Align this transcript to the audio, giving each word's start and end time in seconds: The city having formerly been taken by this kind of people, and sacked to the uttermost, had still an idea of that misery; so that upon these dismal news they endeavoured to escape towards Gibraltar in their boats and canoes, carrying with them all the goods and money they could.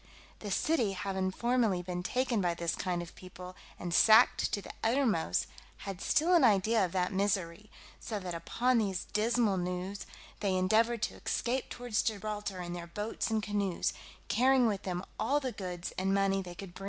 The 0.39 0.49
city 0.49 0.93
having 0.93 1.29
formerly 1.29 1.83
been 1.83 2.01
taken 2.01 2.41
by 2.41 2.55
this 2.55 2.73
kind 2.73 3.03
of 3.03 3.13
people, 3.13 3.55
and 3.77 3.93
sacked 3.93 4.51
to 4.51 4.59
the 4.59 4.71
uttermost, 4.83 5.45
had 5.85 6.01
still 6.01 6.33
an 6.33 6.43
idea 6.43 6.83
of 6.83 6.91
that 6.93 7.13
misery; 7.13 7.69
so 7.99 8.19
that 8.19 8.33
upon 8.33 8.79
these 8.79 9.05
dismal 9.13 9.57
news 9.57 10.07
they 10.39 10.55
endeavoured 10.55 11.03
to 11.03 11.21
escape 11.23 11.69
towards 11.69 12.01
Gibraltar 12.01 12.59
in 12.63 12.73
their 12.73 12.87
boats 12.87 13.29
and 13.29 13.43
canoes, 13.43 13.93
carrying 14.27 14.65
with 14.65 14.81
them 14.81 15.05
all 15.19 15.39
the 15.39 15.51
goods 15.51 15.93
and 15.99 16.11
money 16.11 16.41
they 16.41 16.55
could. 16.55 16.73